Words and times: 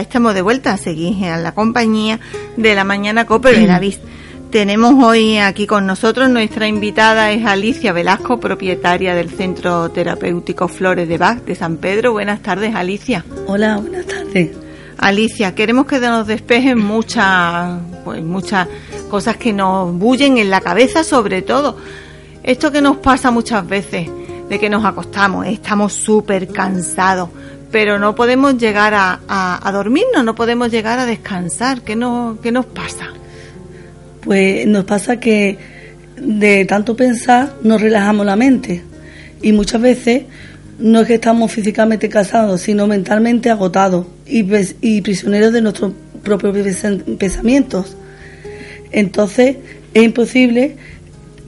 Estamos 0.00 0.34
de 0.34 0.42
vuelta, 0.42 0.76
seguís 0.76 1.22
en 1.22 1.42
la 1.42 1.52
compañía 1.52 2.20
de 2.56 2.74
la 2.74 2.84
Mañana 2.84 3.26
Cope 3.26 3.52
Benavis. 3.52 4.00
Tenemos 4.50 4.94
hoy 5.04 5.38
aquí 5.38 5.66
con 5.66 5.86
nosotros 5.86 6.28
nuestra 6.28 6.66
invitada 6.66 7.30
es 7.30 7.46
Alicia 7.46 7.92
Velasco, 7.92 8.40
propietaria 8.40 9.14
del 9.14 9.30
Centro 9.30 9.90
Terapéutico 9.90 10.66
Flores 10.66 11.08
de 11.08 11.18
Bach 11.18 11.38
de 11.44 11.54
San 11.54 11.76
Pedro. 11.76 12.12
Buenas 12.12 12.40
tardes, 12.40 12.74
Alicia. 12.74 13.24
Hola, 13.46 13.76
buenas 13.76 14.06
tardes. 14.06 14.50
Alicia, 14.98 15.54
queremos 15.54 15.86
que 15.86 16.00
nos 16.00 16.26
despejen 16.26 16.78
muchas, 16.78 17.80
pues 18.04 18.22
muchas 18.22 18.66
cosas 19.08 19.36
que 19.36 19.52
nos 19.52 19.92
bullen 19.94 20.38
en 20.38 20.50
la 20.50 20.60
cabeza, 20.60 21.04
sobre 21.04 21.42
todo 21.42 21.76
esto 22.42 22.72
que 22.72 22.80
nos 22.80 22.96
pasa 22.96 23.30
muchas 23.30 23.66
veces, 23.66 24.10
de 24.48 24.58
que 24.58 24.68
nos 24.68 24.84
acostamos, 24.84 25.46
estamos 25.46 25.92
súper 25.92 26.48
cansados, 26.48 27.28
pero 27.70 27.98
no 27.98 28.14
podemos 28.14 28.58
llegar 28.58 28.94
a, 28.94 29.20
a, 29.28 29.72
dormirnos, 29.72 30.24
no 30.24 30.34
podemos 30.34 30.70
llegar 30.70 30.98
a 30.98 31.06
descansar. 31.06 31.82
¿Qué, 31.82 31.96
no, 31.96 32.38
¿Qué 32.42 32.50
nos 32.52 32.66
pasa? 32.66 33.08
Pues 34.22 34.66
nos 34.66 34.84
pasa 34.84 35.18
que 35.18 35.58
de 36.16 36.64
tanto 36.64 36.96
pensar 36.96 37.54
nos 37.62 37.80
relajamos 37.80 38.26
la 38.26 38.36
mente 38.36 38.82
y 39.40 39.52
muchas 39.52 39.80
veces 39.80 40.24
no 40.78 41.00
es 41.00 41.06
que 41.06 41.14
estamos 41.14 41.52
físicamente 41.52 42.08
cansados, 42.08 42.62
sino 42.62 42.86
mentalmente 42.86 43.50
agotados 43.50 44.06
y, 44.26 44.42
prisioneros 45.02 45.52
de 45.52 45.60
nuestros 45.60 45.92
propios 46.22 46.56
pensamientos. 47.18 47.96
Entonces 48.90 49.56
es 49.94 50.02
imposible 50.02 50.76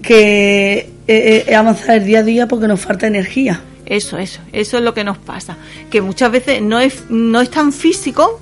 que 0.03 0.91
eh, 1.09 1.45
eh, 1.47 1.55
avanzar 1.55 2.05
día 2.05 2.21
a 2.21 2.23
día 2.23 2.49
porque 2.49 2.69
nos 2.69 2.81
falta 2.81 3.07
energía. 3.07 3.63
Eso, 3.93 4.17
eso, 4.17 4.41
eso 4.55 4.79
es 4.79 4.83
lo 4.83 4.95
que 4.95 5.05
nos 5.05 5.19
pasa. 5.19 5.59
Que 5.91 6.01
muchas 6.01 6.33
veces 6.33 6.63
no 6.63 6.81
es, 6.81 7.11
no 7.11 7.43
es 7.43 7.51
tan 7.51 7.75
físico, 7.75 8.41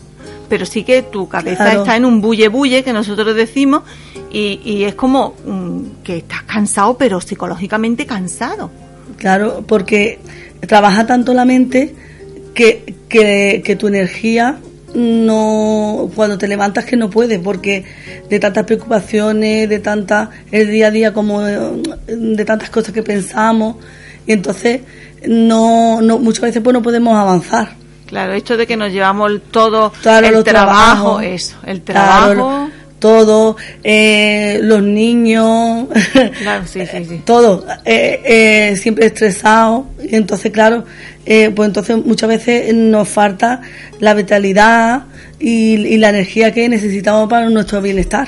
pero 0.48 0.64
sí 0.64 0.84
que 0.84 1.02
tu 1.02 1.28
cabeza 1.28 1.72
está 1.72 1.96
en 1.96 2.04
un 2.04 2.20
bulle 2.20 2.46
bulle 2.46 2.84
que 2.84 2.92
nosotros 2.92 3.34
decimos 3.34 3.82
y, 4.30 4.60
y 4.64 4.84
es 4.84 4.94
como 4.94 5.34
mm, 5.44 6.04
que 6.04 6.18
estás 6.18 6.44
cansado, 6.44 6.96
pero 6.96 7.20
psicológicamente 7.20 8.06
cansado. 8.06 8.70
Claro, 9.16 9.64
porque 9.66 10.20
trabaja 10.68 11.04
tanto 11.04 11.34
la 11.34 11.44
mente 11.44 11.96
que, 12.54 12.94
que, 13.08 13.62
que 13.64 13.74
tu 13.74 13.88
energía 13.88 14.60
no 14.94 16.12
cuando 16.14 16.38
te 16.38 16.46
levantas 16.46 16.84
que 16.84 16.96
no 16.96 17.10
puedes 17.10 17.40
porque 17.40 17.84
de 18.28 18.38
tantas 18.38 18.66
preocupaciones 18.66 19.68
de 19.68 19.80
tanta 19.80 20.30
el 20.52 20.70
día 20.70 20.88
a 20.88 20.90
día 20.92 21.12
como 21.12 21.42
de 21.42 22.44
tantas 22.44 22.70
cosas 22.70 22.92
que 22.94 23.02
pensamos 23.02 23.76
y 24.26 24.32
entonces 24.32 24.82
no, 25.26 26.00
no 26.00 26.18
muchas 26.18 26.42
veces 26.42 26.62
pues 26.62 26.74
no 26.74 26.82
podemos 26.82 27.16
avanzar. 27.16 27.80
Claro, 28.06 28.32
esto 28.32 28.56
de 28.56 28.66
que 28.66 28.76
nos 28.76 28.92
llevamos 28.92 29.30
todo 29.52 29.92
el 30.04 30.42
trabajo, 30.42 31.20
eso, 31.20 31.56
el 31.64 31.82
trabajo. 31.82 32.68
todo, 32.98 33.56
eh, 33.84 34.58
los 34.62 34.82
niños, 34.82 35.86
claro, 36.40 36.66
sí, 36.66 36.80
sí, 36.86 37.04
sí. 37.04 37.22
todo, 37.24 37.64
eh, 37.84 38.20
eh, 38.24 38.76
siempre 38.76 39.06
estresado. 39.06 39.86
Y 40.02 40.16
entonces, 40.16 40.50
claro, 40.50 40.84
pues 41.24 41.66
entonces 41.68 42.04
muchas 42.04 42.28
veces 42.28 42.74
nos 42.74 43.08
falta 43.08 43.60
la 44.00 44.14
vitalidad 44.14 45.04
y, 45.38 45.74
y 45.76 45.96
la 45.98 46.08
energía 46.08 46.52
que 46.52 46.68
necesitamos 46.68 47.28
para 47.30 47.48
nuestro 47.48 47.80
bienestar. 47.80 48.26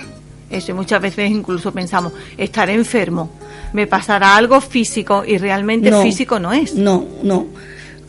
Eso, 0.49 0.71
y 0.71 0.75
muchas 0.75 1.03
veces 1.03 1.29
incluso 1.29 1.73
pensamos, 1.73 2.13
estar 2.39 2.71
enfermo 2.71 3.33
me 3.73 3.87
pasará 3.87 4.37
algo 4.37 4.61
físico 4.61 5.25
y 5.27 5.39
realmente 5.39 5.93
físico 6.03 6.39
no 6.39 6.53
es. 6.53 6.75
No, 6.75 7.07
no. 7.23 7.47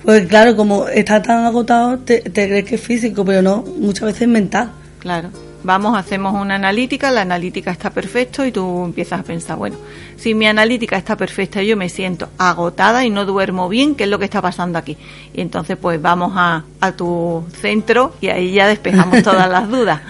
Pues 0.03 0.27
claro, 0.27 0.55
como 0.55 0.87
está 0.87 1.21
tan 1.21 1.45
agotado, 1.45 1.99
te, 1.99 2.21
te 2.21 2.47
crees 2.47 2.65
que 2.65 2.75
es 2.75 2.81
físico, 2.81 3.23
pero 3.23 3.41
no, 3.41 3.63
muchas 3.77 4.03
veces 4.07 4.23
es 4.23 4.27
mental. 4.27 4.71
Claro 4.99 5.29
vamos, 5.63 5.97
hacemos 5.97 6.33
una 6.39 6.55
analítica, 6.55 7.09
la 7.11 7.21
analítica 7.21 7.71
está 7.71 7.89
perfecto 7.89 8.45
y 8.45 8.51
tú 8.51 8.85
empiezas 8.85 9.21
a 9.21 9.23
pensar, 9.23 9.57
bueno, 9.57 9.77
si 10.17 10.33
mi 10.33 10.45
analítica 10.45 10.97
está 10.97 11.15
perfecta 11.15 11.63
y 11.63 11.67
yo 11.67 11.77
me 11.77 11.89
siento 11.89 12.29
agotada 12.37 13.05
y 13.05 13.09
no 13.09 13.25
duermo 13.25 13.69
bien, 13.69 13.95
¿qué 13.95 14.03
es 14.03 14.09
lo 14.09 14.19
que 14.19 14.25
está 14.25 14.41
pasando 14.41 14.77
aquí? 14.77 14.97
Y 15.33 15.41
entonces 15.41 15.77
pues 15.77 16.01
vamos 16.01 16.33
a, 16.35 16.63
a 16.79 16.91
tu 16.91 17.45
centro 17.61 18.13
y 18.21 18.27
ahí 18.27 18.51
ya 18.51 18.67
despejamos 18.67 19.23
todas 19.23 19.49
las 19.49 19.69
dudas. 19.69 20.01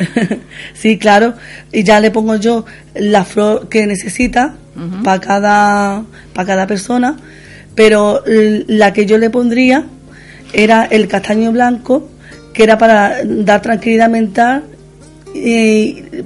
Sí, 0.74 0.98
claro, 0.98 1.34
y 1.72 1.84
ya 1.84 2.00
le 2.00 2.12
pongo 2.12 2.36
yo 2.36 2.66
la 2.96 3.24
flor 3.24 3.70
que 3.70 3.88
necesita 3.88 4.56
para 5.04 5.20
cada, 5.20 6.04
para 6.34 6.48
cada 6.48 6.68
persona, 6.68 7.18
pero 7.76 8.22
la 8.26 8.94
que 8.94 9.06
yo 9.06 9.18
le 9.18 9.30
pondría 9.30 9.86
era 10.54 10.86
el 10.86 11.08
castaño 11.08 11.52
blanco, 11.52 12.10
que 12.54 12.64
era 12.64 12.78
para 12.78 13.24
dar 13.24 13.62
tranquilidad 13.62 14.10
mental 14.10 14.64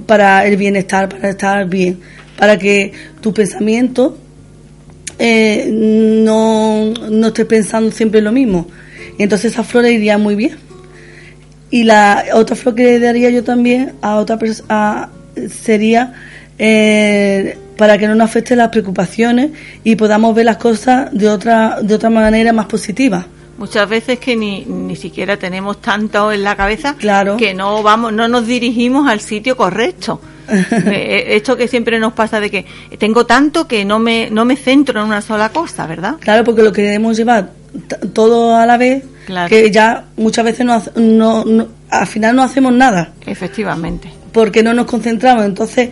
para 0.06 0.46
el 0.46 0.56
bienestar, 0.56 1.08
para 1.08 1.30
estar 1.30 1.66
bien, 1.68 1.98
para 2.36 2.58
que 2.58 2.92
tu 3.20 3.32
pensamiento 3.32 4.18
eh, 5.18 5.68
no, 5.72 6.92
no 7.10 7.26
estés 7.28 7.46
pensando 7.46 7.90
siempre 7.90 8.20
lo 8.20 8.32
mismo. 8.32 8.68
Y 9.18 9.22
entonces 9.24 9.52
esa 9.52 9.64
flor 9.64 9.86
iría 9.86 10.18
muy 10.18 10.34
bien. 10.36 10.56
Y 11.70 11.84
la 11.84 12.24
otra 12.34 12.56
flor 12.56 12.74
que 12.74 12.84
le 12.84 12.98
daría 13.00 13.30
yo 13.30 13.44
también 13.44 13.94
a 14.00 14.16
otra 14.16 14.38
persona 14.38 15.10
sería 15.50 16.14
eh, 16.58 17.58
para 17.78 17.96
que 17.96 18.06
no 18.06 18.14
nos 18.14 18.28
afecte 18.28 18.54
las 18.56 18.68
preocupaciones 18.68 19.52
y 19.84 19.96
podamos 19.96 20.34
ver 20.34 20.44
las 20.44 20.58
cosas 20.58 21.08
de 21.12 21.28
otra, 21.30 21.78
de 21.80 21.94
otra 21.94 22.10
manera 22.10 22.52
más 22.52 22.66
positiva. 22.66 23.26
Muchas 23.56 23.88
veces 23.88 24.18
que 24.18 24.36
ni, 24.36 24.64
ni 24.66 24.96
siquiera 24.96 25.36
tenemos 25.36 25.80
tanto 25.80 26.30
en 26.30 26.42
la 26.42 26.56
cabeza 26.56 26.96
claro. 26.96 27.36
que 27.36 27.54
no 27.54 27.82
vamos 27.82 28.12
no 28.12 28.28
nos 28.28 28.46
dirigimos 28.46 29.08
al 29.08 29.20
sitio 29.20 29.56
correcto. 29.56 30.20
Eh, 30.48 30.56
eh, 30.86 31.36
esto 31.36 31.58
que 31.58 31.68
siempre 31.68 31.98
nos 31.98 32.14
pasa 32.14 32.40
de 32.40 32.50
que 32.50 32.64
tengo 32.98 33.26
tanto 33.26 33.68
que 33.68 33.84
no 33.84 33.98
me 33.98 34.30
no 34.30 34.46
me 34.46 34.56
centro 34.56 34.98
en 34.98 35.06
una 35.06 35.20
sola 35.20 35.50
cosa 35.50 35.86
verdad 35.86 36.14
claro 36.20 36.42
porque 36.42 36.62
lo 36.62 36.72
queremos 36.72 37.18
llevar 37.18 37.50
todo 38.14 38.56
a 38.56 38.64
la 38.64 38.78
vez 38.78 39.04
que 39.48 39.70
ya 39.70 40.06
muchas 40.16 40.46
veces 40.46 40.64
no, 40.64 41.44
no, 41.44 41.68
al 41.90 42.06
final 42.06 42.34
no 42.34 42.42
hacemos 42.42 42.72
nada. 42.72 43.12
Efectivamente. 43.26 44.10
Porque 44.32 44.62
no 44.62 44.72
nos 44.72 44.86
concentramos. 44.86 45.44
Entonces 45.44 45.90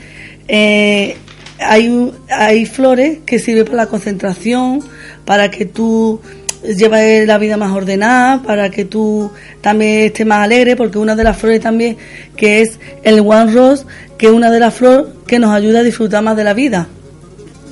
eh, 0.49 1.17
hay 1.59 2.13
hay 2.31 2.67
flores 2.67 3.19
que 3.25 3.39
sirven 3.39 3.65
para 3.65 3.77
la 3.77 3.87
concentración 3.87 4.83
para 5.25 5.51
que 5.51 5.67
tú 5.67 6.21
lleva 6.63 7.01
la 7.03 7.39
vida 7.39 7.57
más 7.57 7.73
ordenada, 7.73 8.43
para 8.43 8.71
que 8.71 8.85
tú 8.85 9.31
también 9.61 10.07
estés 10.07 10.27
más 10.27 10.45
alegre, 10.45 10.77
porque 10.77 10.99
una 10.99 11.15
de 11.15 11.25
las 11.25 11.37
flores 11.37 11.61
también, 11.61 11.97
que 12.37 12.63
es 12.63 12.79
el 13.03 13.21
One 13.21 13.53
Rose, 13.53 13.85
que 14.19 14.27
es 14.27 14.33
una 14.33 14.51
de 14.51 14.61
las 14.61 14.75
flores 14.75 15.07
que 15.27 15.39
nos 15.39 15.51
ayuda 15.51 15.81
a 15.81 15.83
disfrutar 15.83 16.23
más 16.23 16.37
de 16.37 16.45
la 16.45 16.55
vida. 16.55 16.89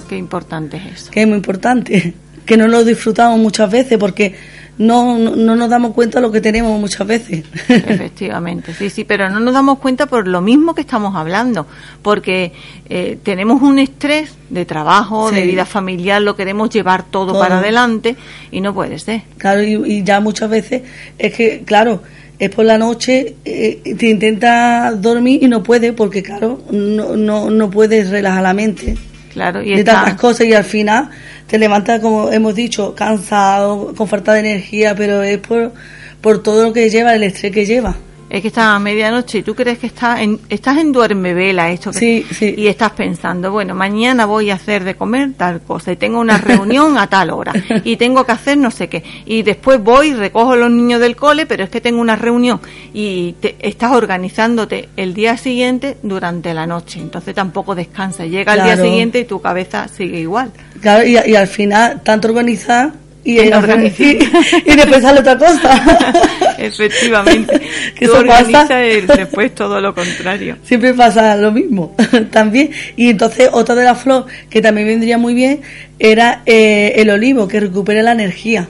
Qué 0.09 0.17
importante 0.17 0.77
es 0.77 1.03
eso. 1.03 1.11
Que 1.11 1.23
es 1.23 1.27
muy 1.27 1.37
importante, 1.37 2.15
que 2.47 2.57
no 2.57 2.69
lo 2.69 2.85
disfrutamos 2.85 3.39
muchas 3.39 3.71
veces, 3.71 3.99
porque 3.99 4.35
no, 4.79 5.19
no, 5.19 5.57
nos 5.57 5.71
damos 5.71 5.95
cuenta 5.95 6.19
de 6.19 6.27
lo 6.27 6.33
que 6.33 6.41
tenemos 6.41 6.79
muchas 6.81 7.07
veces. 7.07 7.45
Efectivamente, 7.69 8.75
sí, 8.75 8.91
sí, 8.91 9.05
pero 9.05 9.31
no 9.31 9.41
nos 9.41 9.55
damos 9.55 9.79
cuenta 9.79 10.07
por 10.07 10.27
lo 10.27 10.41
mismo 10.41 10.75
que 10.75 10.81
estamos 10.81 11.15
hablando, 11.15 11.67
porque 12.03 12.53
eh, 12.89 13.19
tenemos 13.23 13.63
un 13.63 13.79
estrés 13.79 14.35
de 14.51 14.65
trabajo, 14.65 15.31
de 15.31 15.47
vida 15.47 15.65
familiar, 15.65 16.21
lo 16.23 16.37
queremos 16.37 16.71
llevar 16.71 17.05
todo, 17.05 17.39
para 17.39 17.59
adelante 17.59 18.17
y 18.51 18.61
no 18.61 18.75
puede 18.75 18.99
ser. 18.99 19.23
Claro, 19.39 19.63
y, 19.63 20.03
ya 20.03 20.21
muchas 20.21 20.51
veces 20.51 20.83
es 21.19 21.35
que, 21.35 21.63
claro, 21.65 22.03
es 22.39 22.51
por 22.51 22.65
la 22.65 22.79
noche, 22.79 23.37
eh, 23.45 23.95
te 23.97 24.09
intenta 24.09 24.93
dormir 24.93 25.43
y 25.43 25.49
no 25.49 25.63
puede, 25.63 25.93
porque 25.93 26.23
claro, 26.23 26.61
no, 26.71 27.17
no, 27.17 27.51
no 27.51 27.71
puedes 27.71 28.11
relajar 28.11 28.43
la 28.43 28.55
mente 28.55 28.97
Claro, 29.35 29.63
y 29.63 29.71
de 29.71 29.81
está- 29.81 29.95
tantas 29.95 30.15
cosas 30.15 30.47
y 30.47 30.53
al 30.55 30.65
final 30.65 31.11
te 31.47 31.59
levantas, 31.59 32.01
como 32.01 32.31
hemos 32.31 32.55
dicho, 32.55 32.95
cansado, 32.95 33.95
con 33.95 34.09
falta 34.09 34.33
de 34.35 34.41
energía, 34.41 34.95
pero 34.95 35.23
es 35.23 35.39
por, 35.39 35.73
por 36.21 36.43
todo 36.43 36.65
lo 36.65 36.73
que 36.73 36.91
lleva, 36.91 37.15
el 37.15 37.23
estrés 37.23 37.53
que 37.53 37.67
lleva. 37.67 37.97
Es 38.37 38.43
que 38.43 38.49
está 38.49 38.75
a 38.75 38.79
medianoche 38.79 39.39
y 39.39 39.43
tú 39.43 39.55
crees 39.55 39.79
que 39.79 39.87
estás 39.87 40.21
en, 40.21 40.41
estás 40.49 40.79
en 40.79 40.91
duermevela 40.93 41.71
esto 41.71 41.91
que- 41.93 41.99
Sí, 41.99 42.27
sí. 42.31 42.55
y 42.57 42.67
estás 42.67 42.91
pensando, 42.93 43.53
bueno, 43.53 43.75
mañana 43.75 44.27
voy 44.27 44.51
a 44.51 44.55
hacer 44.55 44.83
de 44.85 44.97
comer 44.97 45.35
tal 45.37 45.61
cosa 45.63 45.93
y 45.93 45.97
tengo 45.97 46.19
una 46.21 46.39
reunión 46.39 46.99
a 46.99 47.07
tal 47.07 47.31
hora 47.31 47.53
y 47.85 47.97
tengo 47.97 48.25
que 48.25 48.33
hacer 48.33 48.59
no 48.59 48.71
sé 48.71 48.89
qué 48.89 49.05
y 49.25 49.43
después 49.43 49.81
voy 49.83 50.15
recojo 50.15 50.53
a 50.53 50.57
los 50.57 50.71
niños 50.71 51.01
del 51.01 51.15
cole, 51.17 51.47
pero 51.47 51.65
es 51.65 51.71
que 51.71 51.81
tengo 51.81 52.01
una 52.01 52.17
reunión 52.17 52.61
y 52.93 53.35
te, 53.41 53.57
estás 53.61 53.93
organizándote 53.93 54.89
el 54.97 55.15
día 55.15 55.37
siguiente 55.37 55.97
durante 56.03 56.55
la 56.55 56.67
noche, 56.67 57.01
entonces 57.01 57.35
tampoco 57.35 57.75
descansas. 57.75 58.29
Llega 58.29 58.55
el 58.55 58.63
día 58.65 58.75
Claro. 58.75 58.85
siguiente 58.89 59.21
y 59.21 59.25
tu 59.25 59.41
cabeza 59.41 59.87
sigue 59.89 60.19
igual. 60.21 60.51
Claro, 60.81 61.07
y, 61.07 61.17
y 61.27 61.37
al 61.37 61.47
final, 61.47 62.01
tanto 62.03 62.29
organizar 62.29 62.93
y, 63.25 63.39
En 63.39 63.47
y, 63.47 64.19
y 64.67 64.77
después 64.77 65.03
sale 65.03 65.21
otra 65.21 65.39
cosa. 65.39 66.03
Efectivamente, 66.59 67.61
Que 67.95 68.07
tú 68.07 68.13
organizas 68.13 68.71
y 68.71 69.01
después 69.01 69.55
todo 69.55 69.81
lo 69.81 69.95
contrario. 69.95 70.59
Siempre 70.63 70.93
pasa 70.93 71.35
lo 71.37 71.51
mismo 71.51 71.97
también. 72.31 72.71
Y 72.97 73.11
entonces 73.11 73.49
otra 73.53 73.75
de 73.75 73.85
las 73.85 73.99
flores 73.99 74.33
que 74.51 74.61
también 74.61 74.87
vendría 74.87 75.17
muy 75.17 75.35
bien 75.35 75.61
era 75.99 76.43
eh, 76.45 76.95
el 76.97 77.11
olivo, 77.11 77.49
que 77.49 77.61
recupera 77.61 78.03
la 78.03 78.13
energía. 78.13 78.69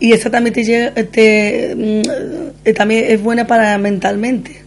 Y 0.00 0.12
esa 0.12 0.30
también 0.30 0.52
te, 0.52 1.04
te, 1.04 1.74
mm, 1.76 2.02
eh, 2.64 2.72
también 2.72 3.04
es 3.06 3.22
buena 3.22 3.46
para 3.46 3.78
mentalmente, 3.78 4.62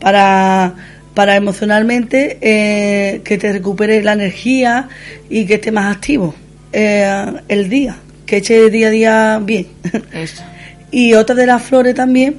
para, 0.00 0.74
para 1.12 1.36
emocionalmente, 1.36 2.38
eh, 2.40 3.20
que 3.22 3.36
te 3.36 3.52
recupere 3.52 4.02
la 4.02 4.14
energía 4.14 4.88
y 5.28 5.44
que 5.44 5.54
esté 5.54 5.70
más 5.70 5.94
activo 5.94 6.34
eh, 6.72 7.26
el 7.48 7.68
día, 7.68 7.96
que 8.26 8.38
eche 8.38 8.70
día 8.70 8.88
a 8.88 8.90
día 8.90 9.40
bien. 9.42 9.66
Eso. 10.12 10.42
Y 10.94 11.14
otra 11.14 11.34
de 11.34 11.46
las 11.46 11.62
flores 11.62 11.94
también 11.94 12.36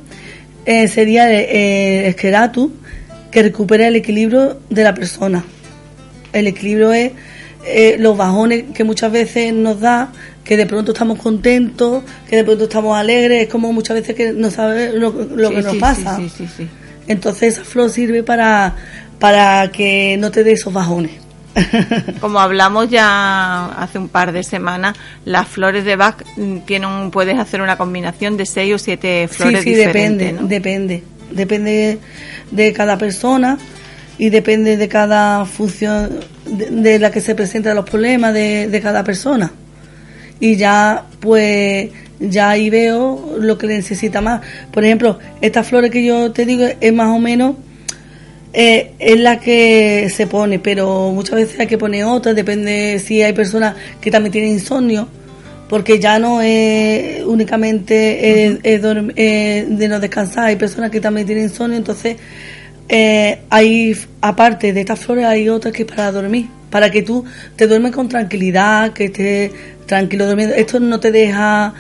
eh, 0.68 0.88
sería 0.88 1.28
el, 1.28 1.46
el 1.58 2.06
esqueratus, 2.06 2.70
que 3.32 3.42
recupera 3.42 3.88
el 3.88 3.96
equilibrio 3.96 4.60
de 4.70 4.84
la 4.84 4.94
persona. 4.94 5.44
El 6.34 6.46
equilibrio 6.46 6.94
es 6.94 7.14
eh, 7.66 7.96
los 7.98 8.16
bajones 8.16 8.66
que 8.74 8.84
muchas 8.84 9.12
veces 9.12 9.54
nos 9.54 9.80
da, 9.80 10.12
que 10.44 10.58
de 10.58 10.66
pronto 10.66 10.92
estamos 10.92 11.18
contentos, 11.18 12.04
que 12.30 12.36
de 12.36 12.44
pronto 12.44 12.66
estamos 12.66 12.96
alegres, 12.98 13.44
es 13.44 13.50
como 13.50 13.72
muchas 13.74 13.96
veces 13.96 14.16
que 14.16 14.34
no 14.34 14.52
sabes 14.52 14.94
lo, 14.94 15.12
lo 15.12 15.50
Sí, 15.50 15.56
que 15.56 15.62
nos 15.62 15.72
sí, 15.74 15.80
pasa. 15.80 16.18
Sí. 16.18 16.68
Entonces 17.08 17.54
esa 17.54 17.64
flor 17.64 17.90
sirve 17.90 18.22
para, 18.22 18.76
para 19.18 19.72
que 19.72 20.18
no 20.20 20.30
te 20.30 20.44
dé 20.44 20.52
esos 20.52 20.74
bajones. 20.74 21.12
Como 22.20 22.40
hablamos 22.40 22.90
ya 22.90 23.66
hace 23.68 24.00
un 24.00 24.10
par 24.10 24.32
de 24.32 24.44
semanas, 24.44 24.96
las 25.26 25.48
flores 25.48 25.86
de 25.86 25.96
Bach 25.96 26.24
mm, 26.38 26.60
tienen 26.60 26.90
un- 26.90 27.12
puedes 27.12 27.38
hacer 27.38 27.62
una 27.62 27.78
combinación 27.78 28.38
de 28.38 28.46
seis 28.46 28.74
o 28.74 28.78
siete 28.78 29.28
flores 29.28 29.64
sí, 29.64 29.70
sí, 29.72 29.76
diferentes, 29.76 30.28
depende, 30.28 30.42
¿no? 30.42 30.48
depende. 30.48 31.04
Depende 31.32 32.00
de 32.52 32.74
cada 32.74 32.98
persona 32.98 33.58
y 34.20 34.30
depende 34.30 34.78
de 34.78 34.88
cada 34.88 35.46
función 35.46 36.20
de, 36.46 36.70
de 36.70 37.00
la 37.00 37.10
que 37.12 37.22
se 37.22 37.34
presentan 37.34 37.76
los 37.76 37.90
problemas 37.90 38.34
de, 38.34 38.68
de 38.68 38.82
cada 38.82 39.04
persona. 39.04 39.52
Y 40.40 40.56
ya, 40.58 41.06
pues, 41.20 41.90
ya 42.20 42.50
ahí 42.52 42.70
veo 42.70 43.36
lo 43.40 43.58
que 43.58 43.66
necesita 43.68 44.22
más. 44.22 44.42
Por 44.72 44.84
ejemplo, 44.86 45.18
estas 45.42 45.68
flores 45.68 45.90
que 45.90 46.06
yo 46.06 46.32
te 46.32 46.46
digo 46.46 46.66
es 46.80 46.94
más 46.94 47.08
o 47.16 47.20
menos 47.20 47.56
eh, 48.54 48.92
es 49.00 49.20
la 49.20 49.40
que 49.40 50.10
se 50.10 50.28
pone, 50.28 50.60
pero 50.60 51.12
muchas 51.12 51.36
veces 51.36 51.60
hay 51.60 51.68
que 51.68 51.78
poner 51.78 52.06
otra, 52.06 52.34
depende 52.34 53.00
si 53.00 53.22
hay 53.22 53.34
personas 53.34 53.76
que 54.00 54.12
también 54.12 54.32
tienen 54.32 54.52
insomnio, 54.52 55.08
porque 55.68 56.00
ya 56.00 56.20
no 56.20 56.42
es 56.42 57.24
únicamente 57.26 58.46
es 58.64 58.82
de 58.82 59.88
no 59.90 60.00
descansar, 60.00 60.46
hay 60.46 60.56
personas 60.56 60.92
que 60.92 61.02
también 61.02 61.26
tienen 61.26 61.46
insomnio, 61.46 61.78
entonces 61.78 62.18
eh, 62.90 63.40
hay, 63.50 63.98
aparte 64.22 64.74
de 64.74 64.82
estas 64.82 65.00
flores, 65.00 65.26
hay 65.26 65.50
otras 65.50 65.74
que 65.74 65.84
es 65.84 65.88
para 65.90 66.12
dormir, 66.12 66.48
para 66.70 66.92
que 66.92 67.02
tú 67.02 67.26
te 67.56 67.68
duermes 67.68 67.92
con 67.92 68.10
tranquilidad, 68.10 68.94
que 68.94 69.06
estés 69.06 69.52
tranquilo 69.86 70.28
durmiendo. 70.28 70.56
Esto 70.56 70.80
no 70.80 71.00
te 71.00 71.12
deja 71.12 71.74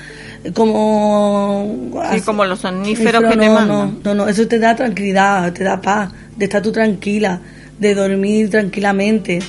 como... 0.54 1.92
Sí, 2.14 2.22
como 2.22 2.46
los 2.46 2.60
somníferos 2.60 3.22
que 3.24 3.38
te 3.38 3.46
no, 3.46 3.54
mandan. 3.54 4.00
No, 4.04 4.16
no, 4.16 4.16
no, 4.16 4.28
eso 4.28 4.48
te 4.48 4.60
da 4.60 4.76
tranquilidad, 4.76 5.52
te 5.54 5.64
da 5.64 5.82
paz, 5.82 6.12
de 6.36 6.46
estar 6.46 6.62
tú 6.62 6.72
tranquila, 6.72 7.42
de 7.80 7.96
dormir 7.96 8.50
tranquilamente, 8.50 9.40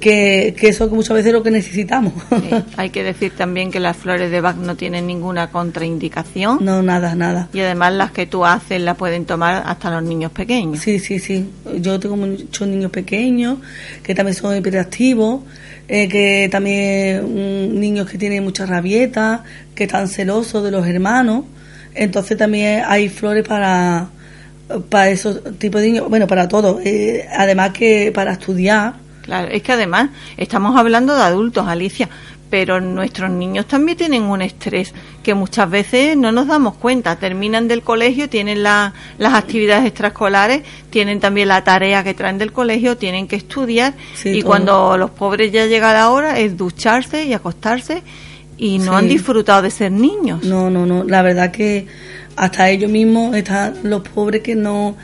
que, 0.00 0.54
que 0.58 0.68
eso 0.68 0.88
muchas 0.88 1.14
veces 1.14 1.28
es 1.28 1.32
lo 1.32 1.42
que 1.42 1.50
necesitamos. 1.50 2.12
Sí, 2.28 2.50
Hay 2.76 2.90
que 2.90 3.02
decir 3.02 3.32
también 3.32 3.70
que 3.70 3.80
las 3.80 3.96
flores 3.96 4.30
de 4.30 4.40
Bach 4.40 4.56
no 4.56 4.76
tienen 4.76 5.06
ninguna 5.06 5.50
contraindicación 5.50 6.58
no, 6.64 6.82
nada, 6.82 7.14
nada. 7.14 7.48
y 7.52 7.60
además 7.60 7.94
las 7.94 8.10
que 8.12 8.26
tú 8.26 8.44
haces 8.44 8.80
las 8.80 8.96
pueden 8.96 9.24
tomar 9.24 9.62
hasta 9.66 9.90
los 9.90 10.02
niños 10.02 10.32
pequeños. 10.32 10.80
Sí, 10.80 10.98
sí, 10.98 11.18
sí. 11.18 11.50
Yo 11.80 11.98
tengo 11.98 12.16
muchos 12.16 12.68
niños 12.68 12.90
pequeños 12.90 13.58
que 14.02 14.14
también 14.14 14.34
son 14.34 14.56
hiperactivos, 14.56 15.42
eh, 15.88 16.08
que 16.08 16.48
también 16.50 17.24
mm, 17.24 17.80
niños 17.80 18.08
que 18.10 18.18
tienen 18.18 18.44
mucha 18.44 18.66
rabieta, 18.66 19.44
que 19.74 19.84
están 19.84 20.08
celosos 20.08 20.62
de 20.62 20.70
los 20.70 20.86
hermanos. 20.86 21.44
Entonces 21.94 22.36
también 22.36 22.82
hay 22.86 23.08
flores 23.08 23.46
para 23.48 24.10
para 24.88 25.10
esos 25.10 25.40
tipos 25.58 25.80
de 25.80 25.88
niños, 25.88 26.08
bueno, 26.08 26.26
para 26.26 26.48
todos. 26.48 26.80
Eh, 26.84 27.26
además 27.36 27.70
que 27.72 28.10
para 28.14 28.32
estudiar, 28.32 28.94
Claro, 29.22 29.48
es 29.50 29.60
que 29.62 29.72
además 29.72 30.10
estamos 30.36 30.76
hablando 30.76 31.16
de 31.16 31.22
adultos, 31.22 31.66
Alicia, 31.66 32.08
pero 32.48 32.80
nuestros 32.80 33.28
niños 33.28 33.66
también 33.66 33.98
tienen 33.98 34.22
un 34.22 34.40
estrés 34.40 34.94
que 35.24 35.34
muchas 35.34 35.68
veces 35.68 36.16
no 36.16 36.30
nos 36.30 36.46
damos 36.46 36.76
cuenta. 36.76 37.16
Terminan 37.16 37.66
del 37.66 37.82
colegio, 37.82 38.28
tienen 38.28 38.62
la- 38.62 38.92
las 39.18 39.34
actividades 39.34 39.84
extraescolares, 39.84 40.62
tienen 40.90 41.18
también 41.18 41.48
la 41.48 41.64
tarea 41.64 42.04
que 42.04 42.14
traen 42.14 42.38
del 42.38 42.52
colegio, 42.52 42.96
tienen 42.96 43.26
que 43.26 43.34
estudiar 43.34 43.94
Sí, 44.14 44.28
y 44.28 44.40
todo. 44.42 44.48
cuando 44.50 44.96
los 44.96 45.10
pobres 45.10 45.50
ya 45.50 45.66
llega 45.66 45.92
la 45.92 46.10
hora 46.10 46.38
es 46.38 46.56
ducharse 46.56 47.24
y 47.24 47.32
acostarse 47.32 48.04
y 48.58 48.78
no 48.78 48.92
Sí. 48.92 48.98
han 48.98 49.08
disfrutado 49.08 49.62
de 49.62 49.72
ser 49.72 49.90
niños. 49.90 50.44
No, 50.44 50.70
no, 50.70 50.86
no. 50.86 51.02
La 51.02 51.22
verdad 51.22 51.50
que 51.50 51.88
hasta 52.36 52.70
ellos 52.70 52.90
mismos 52.90 53.34
están 53.34 53.74
los 53.82 54.06
pobres 54.08 54.42
que 54.42 54.54
no 54.54 54.96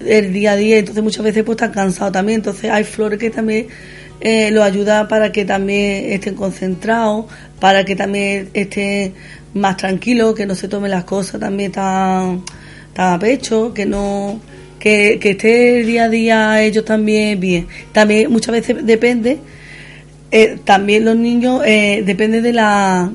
el 0.00 0.32
día 0.32 0.52
a 0.52 0.56
día, 0.56 0.78
entonces 0.78 1.02
muchas 1.02 1.24
veces 1.24 1.42
pues 1.44 1.56
están 1.56 1.72
cansados 1.72 2.12
también. 2.12 2.36
Entonces 2.36 2.70
hay 2.70 2.84
flores 2.84 3.18
que 3.18 3.30
también 3.30 3.66
eh, 4.20 4.50
los 4.50 4.64
ayuda 4.64 5.08
para 5.08 5.32
que 5.32 5.44
también 5.44 6.12
estén 6.12 6.34
concentrados, 6.34 7.26
para 7.60 7.84
que 7.84 7.96
también 7.96 8.48
estén 8.54 9.14
más 9.54 9.76
tranquilos, 9.76 10.34
que 10.34 10.46
no 10.46 10.54
se 10.54 10.68
tomen 10.68 10.90
las 10.90 11.04
cosas 11.04 11.40
también 11.40 11.72
tan, 11.72 12.42
tan 12.94 13.14
a 13.14 13.18
pecho, 13.18 13.74
que 13.74 13.84
no 13.84 14.40
que, 14.78 15.18
que 15.20 15.30
esté 15.30 15.80
el 15.80 15.86
día 15.86 16.04
a 16.04 16.08
día 16.08 16.62
ellos 16.62 16.84
también 16.84 17.40
bien. 17.40 17.66
También 17.92 18.30
muchas 18.30 18.52
veces 18.52 18.86
depende 18.86 19.40
eh, 20.30 20.58
también 20.64 21.04
los 21.04 21.16
niños 21.16 21.62
eh, 21.64 22.02
depende 22.04 22.42
de 22.42 22.52
la 22.52 23.10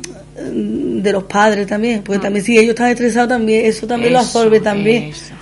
de 1.01 1.11
los 1.13 1.23
padres 1.23 1.67
también 1.67 2.01
porque 2.03 2.19
también 2.19 2.43
si 2.45 2.57
ellos 2.57 2.69
están 2.69 2.89
estresados 2.89 3.29
también 3.29 3.65
eso 3.65 3.85
también 3.87 4.13
lo 4.13 4.19
absorbe 4.19 4.59
también 4.59 5.03
eso, 5.05 5.33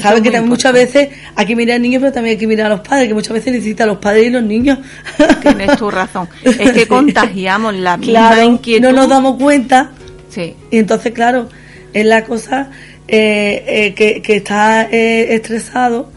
sabes 0.00 0.18
es 0.18 0.22
que 0.22 0.30
también 0.30 0.48
muchas 0.48 0.72
veces 0.72 1.08
hay 1.36 1.46
que 1.46 1.54
mirar 1.56 1.76
al 1.76 1.82
niño 1.82 2.00
pero 2.00 2.12
también 2.12 2.34
hay 2.34 2.38
que 2.38 2.46
mirar 2.46 2.66
a 2.66 2.70
los 2.76 2.80
padres 2.80 3.08
que 3.08 3.14
muchas 3.14 3.32
veces 3.32 3.52
necesitan 3.52 3.88
los 3.88 3.98
padres 3.98 4.26
y 4.26 4.30
los 4.30 4.42
niños 4.42 4.78
Tienes 5.40 5.76
tu 5.76 5.90
razón. 5.90 6.28
Es 6.42 6.56
que 6.72 6.80
Sí. 6.80 6.86
contagiamos 6.86 7.74
la 7.74 7.96
misma 7.96 8.12
claro 8.30 8.42
inquietud. 8.50 8.86
no 8.88 8.92
nos 8.92 9.08
damos 9.08 9.36
cuenta 9.38 9.90
Sí. 10.28 10.54
y 10.70 10.78
entonces 10.78 11.12
claro 11.12 11.48
es 11.92 12.06
la 12.06 12.24
cosa 12.24 12.70
eh, 13.06 13.64
eh, 13.66 13.94
que, 13.94 14.22
que 14.22 14.36
está 14.36 14.88
eh, 14.90 15.34
estresado 15.34 16.10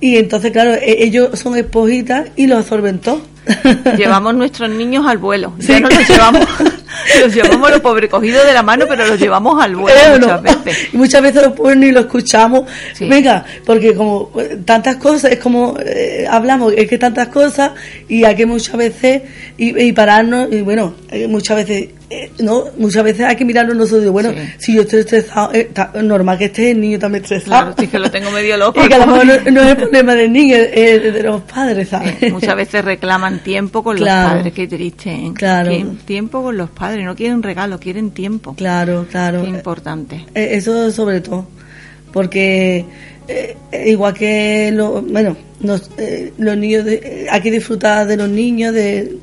y 0.00 0.16
entonces 0.16 0.52
claro 0.52 0.74
e- 0.74 1.02
ellos 1.04 1.38
son 1.38 1.56
esponjitas 1.56 2.28
y 2.36 2.46
lo 2.46 2.58
absorben 2.58 2.98
todo 2.98 3.22
Llevamos 3.96 4.34
nuestros 4.34 4.70
niños 4.70 5.06
al 5.06 5.18
vuelo. 5.18 5.52
Sí. 5.58 5.68
Ya 5.68 5.80
no 5.80 5.88
los 5.88 6.08
llevamos, 6.08 6.46
los 7.22 7.34
llevamos 7.34 7.70
los 7.70 7.80
pobres 7.80 8.10
cogidos 8.10 8.44
de 8.46 8.52
la 8.52 8.62
mano, 8.62 8.84
pero 8.88 9.06
los 9.06 9.18
llevamos 9.20 9.62
al 9.62 9.76
vuelo 9.76 9.98
Eh, 9.98 10.18
muchas 10.18 10.42
no. 10.42 10.42
veces. 10.42 10.88
Y 10.92 10.96
muchas 10.96 11.22
veces 11.22 11.42
lo 11.42 11.54
ponen 11.54 11.82
y 11.84 11.92
lo 11.92 12.00
escuchamos. 12.00 12.64
Sí. 12.94 13.08
Venga, 13.08 13.44
porque 13.64 13.94
como 13.94 14.30
eh, 14.38 14.58
tantas 14.64 14.96
cosas, 14.96 15.32
es 15.32 15.38
como 15.38 15.76
eh, 15.84 16.26
hablamos, 16.28 16.72
es 16.76 16.88
que 16.88 16.98
tantas 16.98 17.28
cosas 17.28 17.72
y 18.08 18.24
hay 18.24 18.34
que 18.36 18.46
muchas 18.46 18.76
veces 18.76 19.22
y, 19.56 19.78
y 19.82 19.92
pararnos, 19.92 20.48
y 20.52 20.60
bueno, 20.62 20.94
muchas 21.28 21.56
veces 21.56 21.88
eh, 22.10 22.30
no, 22.38 22.64
muchas 22.78 23.04
veces 23.04 23.26
hay 23.26 23.36
que 23.36 23.44
mirarlo 23.44 23.74
nosotros. 23.74 24.10
Bueno, 24.10 24.30
Sí. 24.30 24.36
si 24.58 24.74
yo 24.74 24.82
estoy 24.82 25.00
estresado, 25.00 25.50
eh, 25.52 25.68
ta- 25.72 25.92
normal 26.02 26.38
que 26.38 26.46
esté 26.46 26.70
el 26.70 26.80
niño 26.80 26.98
también 26.98 27.22
estresado. 27.22 27.50
Claro, 27.50 27.74
sí 27.78 27.86
que 27.86 27.98
lo 27.98 28.10
tengo 28.10 28.30
medio 28.30 28.56
loco. 28.56 28.82
Y 28.82 28.88
que 28.88 28.94
a 28.94 28.98
lo 28.98 29.06
mejor 29.08 29.26
no, 29.26 29.50
no 29.52 29.60
es 29.62 29.68
el 29.68 29.76
problema 29.76 30.14
del 30.14 30.32
niño, 30.32 30.56
es 30.56 31.02
de 31.02 31.22
los 31.22 31.42
padres, 31.42 31.88
¿sabes? 31.90 32.32
Muchas 32.32 32.56
veces 32.56 32.82
reclaman 32.84 33.37
tiempo 33.40 33.82
con 33.82 33.96
Claro. 33.96 34.28
los 34.28 34.36
padres, 34.38 34.52
qué 34.54 34.66
triste. 34.68 35.10
¿eh? 35.12 35.32
Claro. 35.34 35.70
Quieren 35.70 35.96
tiempo 35.98 36.42
con 36.42 36.56
los 36.56 36.70
padres, 36.70 37.04
no 37.04 37.14
quieren 37.16 37.42
regalo, 37.42 37.78
quieren 37.80 38.10
tiempo. 38.10 38.54
Claro, 38.54 39.06
claro. 39.10 39.42
Qué 39.42 39.48
importante. 39.50 40.26
Eh, 40.34 40.50
Eso 40.52 40.90
sobre 40.90 41.20
todo, 41.20 41.46
porque 42.12 42.84
eh, 43.28 43.56
eh, 43.72 43.90
igual 43.90 44.14
que 44.14 44.70
lo, 44.72 45.02
bueno, 45.02 45.36
nos- 45.60 45.90
eh, 45.98 46.32
los 46.38 46.56
niños, 46.56 46.84
de- 46.84 46.94
eh, 47.02 47.26
hay 47.30 47.40
que 47.40 47.50
disfrutar 47.50 48.06
de 48.06 48.16
los 48.16 48.28
niños 48.28 48.72
de, 48.74 49.18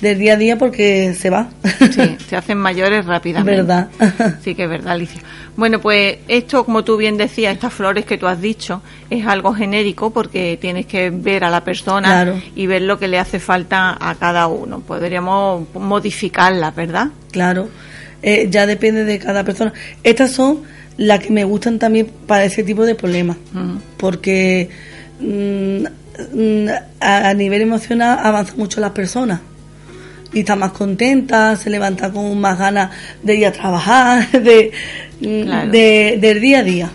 del 0.00 0.18
día 0.18 0.34
a 0.34 0.36
día 0.36 0.58
porque 0.58 1.14
se 1.14 1.30
va. 1.30 1.48
Sí, 1.90 2.16
se 2.28 2.36
hacen 2.36 2.58
mayores 2.58 3.04
rápidamente. 3.06 3.62
Verdad. 3.62 3.88
Sí 4.42 4.54
que 4.54 4.64
es 4.64 4.68
verdad, 4.68 4.92
Alicia. 4.92 5.20
Bueno, 5.56 5.80
pues 5.80 6.18
esto, 6.28 6.64
como 6.64 6.84
tú 6.84 6.96
bien 6.98 7.16
decías, 7.16 7.54
estas 7.54 7.72
flores 7.72 8.04
que 8.04 8.18
tú 8.18 8.26
has 8.26 8.40
dicho, 8.40 8.82
es 9.08 9.26
algo 9.26 9.54
genérico 9.54 10.10
porque 10.10 10.58
tienes 10.60 10.84
que 10.86 11.08
ver 11.10 11.44
a 11.44 11.50
la 11.50 11.64
persona 11.64 12.08
Claro. 12.08 12.42
y 12.54 12.66
ver 12.66 12.82
lo 12.82 12.98
que 12.98 13.08
le 13.08 13.18
hace 13.18 13.38
falta 13.40 13.96
a 13.98 14.14
cada 14.16 14.48
uno. 14.48 14.80
Podríamos 14.80 15.66
modificarlas, 15.74 16.74
¿verdad? 16.74 17.08
Claro, 17.32 17.68
eh, 18.22 18.48
ya 18.50 18.66
depende 18.66 19.04
de 19.04 19.18
cada 19.18 19.44
persona. 19.44 19.72
Estas 20.02 20.32
son 20.32 20.60
las 20.98 21.20
que 21.20 21.30
me 21.30 21.44
gustan 21.44 21.78
también 21.78 22.10
para 22.26 22.44
ese 22.44 22.62
tipo 22.62 22.84
de 22.84 22.94
problemas, 22.94 23.36
Mm. 23.54 23.76
porque 23.96 24.68
mm, 25.20 25.84
mm, 26.34 26.68
a, 27.00 27.28
a 27.30 27.34
nivel 27.34 27.62
emocional 27.62 28.18
avanzan 28.22 28.58
mucho 28.58 28.80
las 28.80 28.90
personas 28.90 29.40
y 30.36 30.40
están 30.40 30.58
más 30.58 30.72
contentas, 30.72 31.60
se 31.62 31.70
levantan 31.70 32.12
con 32.12 32.38
más 32.38 32.58
ganas 32.58 32.90
de 33.22 33.34
ir 33.36 33.46
a 33.46 33.52
trabajar, 33.52 34.30
de, 34.32 34.70
mm, 35.20 35.42
Claro. 35.44 35.70
de- 35.70 36.18
del 36.20 36.40
día 36.40 36.58
a 36.58 36.62
día. 36.62 36.90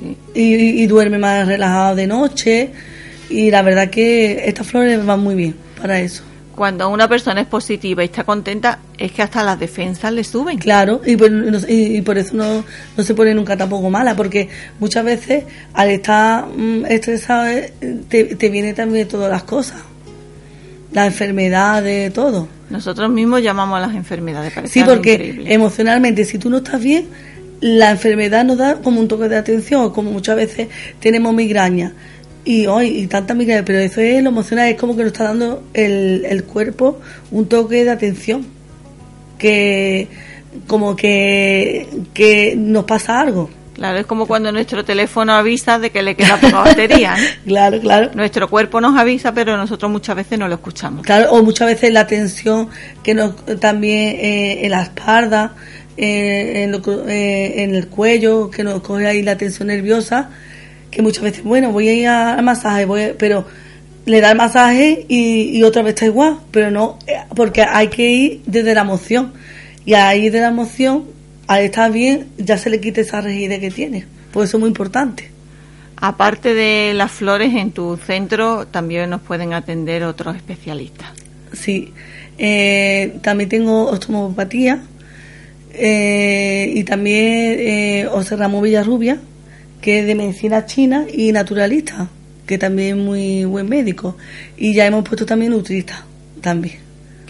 Sí. 0.00 0.16
Y, 0.34 0.82
y 0.82 0.86
duerme 0.86 1.18
más 1.18 1.46
relajado 1.46 1.94
de 1.96 2.06
noche 2.06 2.70
y 3.28 3.50
la 3.50 3.60
verdad 3.62 3.90
que 3.90 4.44
estas 4.48 4.66
flores 4.66 5.04
van 5.04 5.20
muy 5.20 5.34
bien 5.34 5.54
para 5.80 6.00
eso. 6.00 6.22
Cuando 6.54 6.88
una 6.88 7.08
persona 7.08 7.40
es 7.42 7.46
positiva 7.46 8.02
y 8.02 8.06
está 8.06 8.24
contenta, 8.24 8.78
es 8.96 9.12
que 9.12 9.22
hasta 9.22 9.44
las 9.44 9.60
defensas 9.60 10.12
le 10.12 10.24
suben. 10.24 10.58
Claro, 10.58 11.00
y 11.06 11.16
por, 11.16 11.30
y- 11.68 11.98
y 11.98 12.02
por 12.02 12.16
eso 12.18 12.34
no, 12.34 12.64
no 12.96 13.04
se 13.04 13.14
pone 13.14 13.32
nunca 13.34 13.56
tampoco 13.56 13.90
mala, 13.90 14.16
porque 14.16 14.48
muchas 14.80 15.04
veces 15.04 15.44
al 15.74 15.90
estar 15.90 16.46
mm, 16.46 16.86
estresado 16.86 17.46
eh, 17.48 17.72
te, 18.08 18.24
te 18.34 18.48
viene 18.48 18.72
también 18.72 19.06
todas 19.06 19.30
las 19.30 19.42
cosas, 19.44 19.78
las 20.92 21.06
enfermedades, 21.08 22.12
todo. 22.12 22.48
Nosotros 22.70 23.10
mismos 23.10 23.42
llamamos 23.42 23.78
a 23.78 23.86
las 23.86 23.96
enfermedades. 23.96 24.52
Sí, 24.70 24.82
porque 24.84 25.14
increíble. 25.14 25.54
emocionalmente, 25.54 26.24
si 26.24 26.38
tú 26.38 26.50
no 26.50 26.58
estás 26.58 26.82
bien, 26.82 27.06
la 27.60 27.90
enfermedad 27.90 28.44
nos 28.44 28.58
da 28.58 28.76
como 28.76 29.00
un 29.00 29.08
toque 29.08 29.28
de 29.28 29.36
atención, 29.36 29.90
como 29.90 30.10
muchas 30.10 30.36
veces 30.36 30.68
tenemos 31.00 31.34
migraña. 31.34 31.94
Y 32.44 32.66
hoy, 32.66 32.88
y 32.88 33.06
tanta 33.06 33.34
migraña, 33.34 33.64
pero 33.64 33.78
eso 33.78 34.00
es 34.00 34.22
lo 34.22 34.30
emocional, 34.30 34.68
es 34.68 34.76
como 34.76 34.96
que 34.96 35.02
nos 35.02 35.12
está 35.12 35.24
dando 35.24 35.62
el, 35.74 36.24
el 36.24 36.44
cuerpo 36.44 37.00
un 37.30 37.46
toque 37.46 37.84
de 37.84 37.90
atención. 37.90 38.46
Que, 39.38 40.08
como 40.66 40.96
que, 40.96 41.86
que 42.14 42.54
nos 42.56 42.84
pasa 42.84 43.20
algo. 43.20 43.50
Claro, 43.78 43.98
es 43.98 44.06
como 44.06 44.26
cuando 44.26 44.50
nuestro 44.52 44.84
teléfono 44.84 45.32
avisa 45.32 45.78
de 45.78 45.90
que 45.90 46.02
le 46.02 46.16
queda 46.16 46.36
poca 46.36 46.58
batería. 46.62 47.14
¿eh? 47.16 47.38
Claro, 47.46 47.80
claro. 47.80 48.10
Nuestro 48.14 48.50
cuerpo 48.50 48.80
nos 48.80 48.98
avisa, 48.98 49.32
pero 49.32 49.56
nosotros 49.56 49.90
muchas 49.90 50.16
veces 50.16 50.36
no 50.38 50.48
lo 50.48 50.54
escuchamos. 50.56 51.02
Claro, 51.06 51.30
o 51.30 51.42
muchas 51.44 51.68
veces 51.68 51.92
la 51.92 52.06
tensión 52.06 52.68
que 53.04 53.14
nos 53.14 53.36
también 53.60 54.16
eh, 54.18 54.64
en 54.66 54.72
la 54.72 54.82
espalda, 54.82 55.54
eh, 55.96 56.64
en, 56.64 56.72
lo 56.72 56.82
eh, 57.08 57.62
en 57.62 57.74
el 57.76 57.86
cuello, 57.86 58.50
que 58.50 58.64
nos 58.64 58.80
coge 58.82 59.06
ahí 59.06 59.22
la 59.22 59.36
tensión 59.38 59.68
nerviosa, 59.68 60.30
que 60.90 61.00
muchas 61.00 61.22
veces, 61.22 61.44
bueno, 61.44 61.70
voy 61.70 61.88
a 61.88 61.92
ir 61.94 62.08
al 62.08 62.42
masaje, 62.42 62.84
voy 62.84 63.02
a- 63.02 63.14
pero 63.16 63.46
le 64.06 64.20
da 64.20 64.32
el 64.32 64.36
masaje 64.38 65.04
y, 65.08 65.56
y 65.56 65.62
otra 65.62 65.82
vez 65.82 65.94
está 65.94 66.06
igual, 66.06 66.38
pero 66.50 66.70
no, 66.72 66.98
porque 67.36 67.62
hay 67.62 67.88
que 67.88 68.10
ir 68.10 68.40
desde 68.46 68.74
la 68.74 68.80
emoción. 68.80 69.32
Y 69.84 69.94
ahí 69.94 70.30
de 70.30 70.40
la 70.40 70.48
emoción, 70.48 71.04
al 71.48 71.62
estar 71.64 71.90
bien, 71.90 72.28
ya 72.38 72.56
se 72.58 72.70
le 72.70 72.80
quita 72.80 73.00
esa 73.00 73.20
rigidez 73.20 73.58
que 73.60 73.70
tiene. 73.72 74.06
Por 74.32 74.44
eso 74.44 74.56
es 74.56 74.60
muy 74.60 74.68
importante. 74.68 75.30
Aparte 75.96 76.54
de 76.54 76.94
las 76.94 77.10
flores, 77.10 77.52
en 77.54 77.72
tu 77.72 77.96
centro 77.96 78.66
también 78.68 79.10
nos 79.10 79.20
pueden 79.22 79.52
atender 79.52 80.04
otros 80.04 80.36
especialistas. 80.36 81.08
Sí, 81.52 81.92
eh, 82.38 83.18
también 83.22 83.48
tengo 83.50 83.86
ostomopatía 83.88 84.80
eh, 85.72 86.70
y 86.74 86.84
también 86.84 87.56
eh, 87.58 88.08
José 88.10 88.36
Ramón 88.36 88.62
Villarrubia, 88.62 89.18
que 89.80 90.00
es 90.00 90.06
de 90.06 90.14
medicina 90.14 90.66
china 90.66 91.06
y 91.12 91.32
naturalista, 91.32 92.08
que 92.46 92.58
también 92.58 92.98
es 92.98 93.04
muy 93.04 93.44
buen 93.44 93.68
médico. 93.68 94.16
Y 94.56 94.74
ya 94.74 94.86
hemos 94.86 95.04
puesto 95.04 95.26
también 95.26 95.52
nutrista, 95.52 96.04
también. 96.40 96.76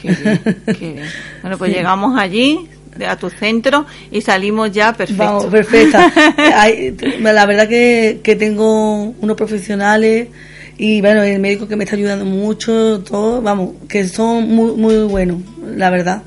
Qué 0.00 0.12
bien, 0.12 0.40
qué 0.66 0.92
bien. 0.92 1.04
Bueno, 1.42 1.58
pues 1.58 1.70
Sí. 1.72 1.76
llegamos 1.78 2.18
allí, 2.18 2.68
a 3.06 3.16
tu 3.16 3.30
centro, 3.30 3.86
y 4.10 4.20
salimos 4.20 4.72
ya 4.72 4.92
perfecto. 4.92 5.22
Vamos, 5.24 5.46
perfecta. 5.46 6.12
Hay- 6.56 6.96
la 7.20 7.46
verdad 7.46 7.68
que, 7.68 8.20
que 8.22 8.36
tengo 8.36 9.14
unos 9.20 9.36
profesionales 9.36 10.28
y 10.76 11.00
bueno, 11.00 11.22
el 11.22 11.40
médico 11.40 11.66
que 11.68 11.76
me 11.76 11.84
está 11.84 11.96
ayudando 11.96 12.24
mucho, 12.24 13.00
todo, 13.00 13.42
vamos, 13.42 13.70
que 13.88 14.06
son 14.06 14.48
muy, 14.48 14.72
muy 14.72 14.96
buenos, 15.04 15.38
la 15.76 15.90
verdad. 15.90 16.22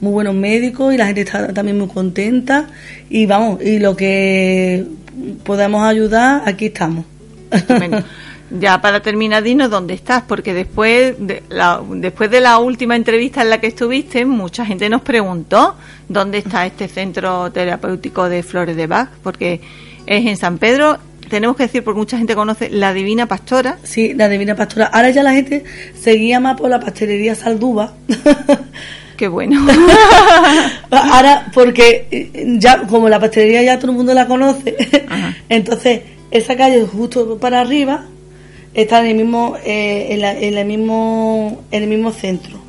Muy 0.00 0.12
buenos 0.12 0.34
médicos 0.34 0.92
y 0.92 0.96
la 0.96 1.06
gente 1.06 1.20
está 1.20 1.52
también 1.54 1.78
muy 1.78 1.86
contenta 1.86 2.66
y 3.08 3.26
vamos, 3.26 3.62
y 3.62 3.78
lo 3.78 3.94
que 3.96 4.84
podamos 5.44 5.84
ayudar, 5.84 6.42
aquí 6.44 6.66
estamos. 6.66 7.04
Estupendo. 7.50 8.02
Ya 8.58 8.80
para 8.80 9.00
terminar, 9.00 9.42
dinos 9.42 9.70
dónde 9.70 9.94
estás, 9.94 10.24
porque 10.26 10.52
después 10.52 11.14
de 11.18 11.42
la, 11.48 11.80
después 11.88 12.30
de 12.30 12.40
la 12.40 12.58
última 12.58 12.96
entrevista 12.96 13.42
en 13.42 13.50
la 13.50 13.60
que 13.60 13.68
estuviste, 13.68 14.26
mucha 14.26 14.66
gente 14.66 14.88
nos 14.90 15.00
preguntó 15.00 15.74
dónde 16.08 16.38
está 16.38 16.66
este 16.66 16.88
centro 16.88 17.50
terapéutico 17.50 18.28
de 18.28 18.42
Flores 18.42 18.76
de 18.76 18.86
Bach, 18.86 19.08
porque 19.22 19.60
es 20.06 20.26
en 20.26 20.36
San 20.36 20.58
Pedro. 20.58 20.98
Tenemos 21.30 21.56
que 21.56 21.62
decir, 21.62 21.82
porque 21.82 21.98
mucha 21.98 22.18
gente 22.18 22.34
conoce 22.34 22.68
la 22.68 22.92
Divina 22.92 23.26
Pastora. 23.26 23.78
Sí, 23.84 24.12
la 24.12 24.28
Divina 24.28 24.54
Pastora. 24.54 24.86
Ahora 24.86 25.08
ya 25.10 25.22
la 25.22 25.32
gente 25.32 25.64
se 25.98 26.12
guía 26.12 26.38
más 26.38 26.58
por 26.58 26.68
la 26.68 26.78
pastelería 26.78 27.34
Salduba. 27.34 27.94
Qué 29.16 29.28
bueno. 29.28 29.66
Ahora, 30.90 31.46
porque 31.54 32.06
eh, 32.10 32.44
ya, 32.58 32.82
como 32.86 33.08
la 33.08 33.18
pastelería 33.18 33.62
ya 33.62 33.78
todo 33.78 33.92
el 33.92 33.96
mundo 33.96 34.12
la 34.12 34.26
conoce, 34.26 34.76
Ajá. 35.08 35.36
entonces 35.48 36.02
esa 36.30 36.56
calle 36.56 36.82
justo 36.86 37.38
para 37.38 37.60
arriba 37.60 38.04
está 38.74 39.00
en 39.00 39.06
el 39.06 39.14
mismo, 39.16 39.56
eh, 39.64 40.08
en, 40.10 40.20
la- 40.20 40.38
en 40.38 40.56
el 40.58 40.66
mismo, 40.66 41.62
en 41.70 41.82
el 41.82 41.88
mismo 41.88 42.10
centro. 42.12 42.60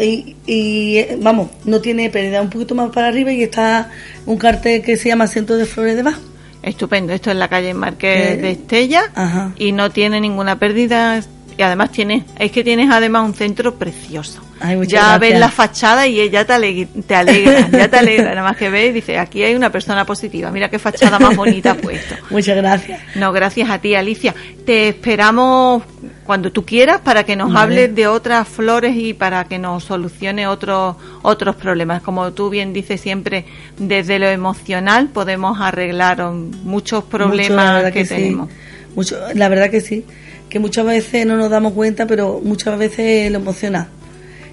Y, 0.00 0.36
y, 0.46 0.96
eh, 0.98 1.16
vamos, 1.20 1.48
no 1.64 1.80
tiene 1.80 2.10
pérdida, 2.10 2.42
un 2.42 2.50
poquito 2.50 2.74
más 2.74 2.90
para 2.90 3.06
arriba 3.08 3.32
y 3.32 3.42
está 3.44 3.88
un 4.26 4.36
cartel 4.36 4.82
que 4.82 4.96
se 4.96 5.08
llama 5.08 5.26
Centro 5.28 5.56
de 5.56 5.64
Flores 5.64 5.96
de 5.96 6.02
Bach. 6.02 6.18
Estupendo. 6.62 7.12
Esto 7.12 7.30
es 7.30 7.36
la 7.36 7.48
calle 7.48 7.72
Marqués 7.72 8.32
Eh, 8.32 8.36
de 8.38 8.50
Estella 8.50 9.02
ajá. 9.14 9.52
y 9.56 9.72
no 9.72 9.90
tiene 9.90 10.20
ninguna 10.20 10.58
pérdida. 10.58 11.20
Y 11.56 11.62
además 11.62 11.92
tienes, 11.92 12.24
es 12.38 12.50
que 12.50 12.64
tienes 12.64 12.90
además 12.90 13.24
un 13.24 13.34
centro 13.34 13.74
precioso. 13.76 14.40
Ay, 14.60 14.76
ya 14.86 15.00
gracias. 15.00 15.20
ves 15.20 15.38
la 15.38 15.50
fachada 15.50 16.06
y 16.06 16.20
ella 16.20 16.44
te 16.46 16.52
alegra, 16.52 16.88
te 17.06 17.14
alegra, 17.14 17.68
ya 17.72 17.88
te 17.88 17.96
alegra. 17.96 18.30
Nada 18.30 18.42
más 18.42 18.56
que 18.56 18.70
ves 18.70 18.90
y 18.90 18.92
dice, 18.92 19.18
aquí 19.18 19.42
hay 19.42 19.54
una 19.54 19.70
persona 19.70 20.04
positiva. 20.04 20.50
Mira 20.50 20.68
qué 20.68 20.78
fachada 20.78 21.18
más 21.18 21.36
bonita 21.36 21.72
ha 21.72 21.74
puesto. 21.74 22.14
Muchas 22.30 22.56
gracias. 22.56 23.00
No, 23.14 23.32
gracias 23.32 23.70
a 23.70 23.78
ti, 23.78 23.94
Alicia. 23.94 24.34
Te 24.64 24.88
esperamos 24.88 25.82
cuando 26.24 26.50
tú 26.50 26.64
quieras 26.64 27.00
para 27.02 27.24
que 27.24 27.36
nos 27.36 27.52
Vale. 27.52 27.60
hables 27.60 27.94
de 27.94 28.06
otras 28.06 28.48
flores 28.48 28.96
y 28.96 29.12
para 29.12 29.44
que 29.44 29.58
nos 29.58 29.84
solucione 29.84 30.46
otros 30.46 30.96
otros 31.22 31.56
problemas. 31.56 32.02
Como 32.02 32.32
tú 32.32 32.50
bien 32.50 32.72
dices 32.72 33.00
siempre, 33.00 33.44
desde 33.78 34.18
lo 34.18 34.28
emocional 34.28 35.08
podemos 35.08 35.60
arreglar 35.60 36.22
muchos 36.22 37.04
problemas 37.04 37.92
que, 37.92 38.04
tenemos. 38.04 38.48
Mucho, 38.94 39.18
la 39.34 39.48
verdad 39.48 39.70
que 39.70 39.80
sí. 39.80 40.04
Que 40.48 40.58
muchas 40.58 40.84
veces 40.86 41.26
no 41.26 41.36
nos 41.36 41.50
damos 41.50 41.72
cuenta, 41.72 42.06
pero 42.06 42.40
muchas 42.44 42.78
veces 42.78 43.30
lo 43.30 43.38
emociona. 43.38 43.88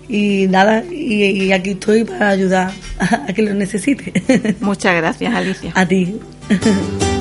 Y 0.09 0.47
nada, 0.49 0.83
y, 0.89 1.23
y 1.23 1.51
aquí 1.53 1.71
estoy 1.71 2.03
para 2.03 2.29
ayudar 2.29 2.71
a, 2.99 3.25
a 3.29 3.33
que 3.33 3.41
lo 3.41 3.53
necesite. 3.53 4.11
Muchas 4.59 4.95
gracias, 4.95 5.33
Alicia. 5.33 5.71
a 5.75 5.85
ti. 5.85 6.15